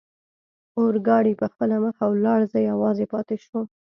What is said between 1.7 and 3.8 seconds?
مخه ولاړ، زه یوازې پاتې شوم.